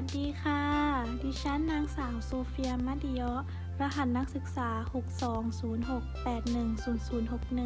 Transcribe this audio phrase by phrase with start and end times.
[0.00, 0.62] วัสดีค่ะ
[1.22, 3.22] ดิฉันนางสาวโซเฟียมาดิโอ
[3.80, 4.68] รหัสนักศึกษา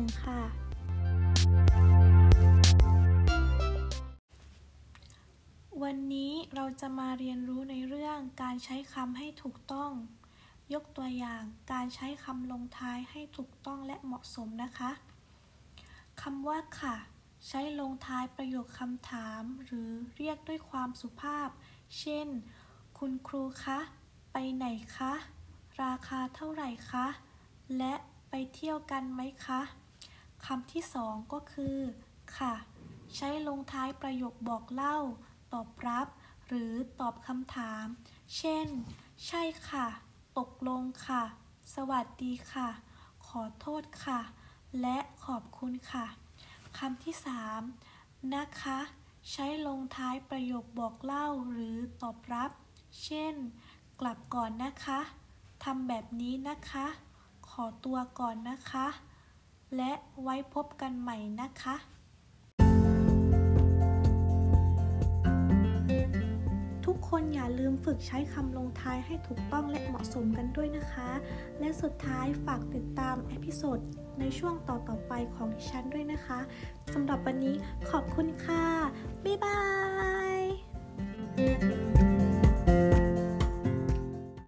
[0.08, 0.40] 6206810061 ค่ะ
[5.82, 9.90] วันนี้เราจะมาเรียนรู้ในเรื่องการใช้คำให้ถูกต้อง
[10.74, 11.42] ยกตัวอย่าง
[11.72, 14.90] การใช้คำลงท้ายให้ถูกต้องและเหมาะสมนะคะ
[16.22, 16.96] คำว่าค่ะ
[17.48, 21.48] ใช้ลงท้ายประโยคคำถาม หรือเรียกด้วยความสุภาพ
[21.98, 22.28] เช่น
[22.98, 23.78] คุณครูคะ
[24.32, 25.12] ไปไหนคะ
[25.82, 27.06] ราคาเท่าไหร่คะ
[27.78, 27.94] และ
[28.30, 29.60] ไปเที่ยวกันไหมคะ
[30.46, 31.78] คำที่สองก็คือ
[32.36, 32.54] ค่ะ
[33.16, 34.98] ใช้ลงท้ายประโยคบอกเล่า
[35.52, 36.08] ตอบรับ
[36.48, 37.84] หรือตอบคำถาม
[38.36, 38.66] เช่น
[39.26, 39.86] ใช่ค่ะ
[40.38, 41.22] ตกลงค่ะ
[41.74, 42.68] สวัสดีค่ะ
[43.26, 44.20] ขอโทษค่ะ
[44.80, 46.06] และขอบคุณค่ะ
[46.78, 47.62] คำที่สาม
[48.34, 48.78] นะคะ
[49.30, 52.50] ใช้ลงท้ายประโยคบอกเล่าหรือตอบรับ
[53.02, 53.34] เช่น
[54.00, 55.00] กลับก่อนนะคะ
[55.64, 56.86] ทำแบบนี้นะคะ
[57.48, 58.86] ขอตัวก่อนนะคะ
[59.76, 59.92] และ
[60.22, 61.76] ไว้พบกันใหม่นะคะ
[67.16, 71.10] คนอย่าลืมฝึกใช้คำลงท้ายให้ถูกต้องและเหมาะสมกันด้วยนะคะ
[71.60, 73.78] และสุดท้ายฝากติดตาม episode
[74.20, 76.38] ในช่วงต่อๆไปของดิฉันด้วยนะคะ
[76.94, 77.54] สำหรับวันนี้
[77.90, 78.64] ขอบคุณค่ะ
[79.24, 79.81] บ๊ายบาย